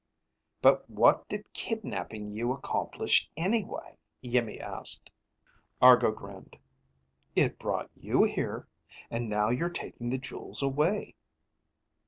[0.63, 5.11] "But what did kidnaping you accomplish, anyway?" Iimmi asked.
[5.79, 6.57] Argo grinned.
[7.35, 8.67] "It brought you here.
[9.11, 11.13] And now you're taking the jewels away."